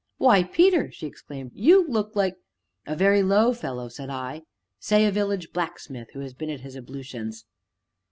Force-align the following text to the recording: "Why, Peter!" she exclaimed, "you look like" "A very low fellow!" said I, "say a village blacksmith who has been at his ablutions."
"Why, 0.17 0.41
Peter!" 0.41 0.89
she 0.91 1.05
exclaimed, 1.05 1.51
"you 1.53 1.87
look 1.87 2.15
like" 2.15 2.37
"A 2.87 2.95
very 2.95 3.21
low 3.21 3.53
fellow!" 3.53 3.87
said 3.87 4.09
I, 4.09 4.41
"say 4.79 5.05
a 5.05 5.11
village 5.11 5.53
blacksmith 5.53 6.09
who 6.13 6.21
has 6.21 6.33
been 6.33 6.49
at 6.49 6.61
his 6.61 6.75
ablutions." 6.75 7.45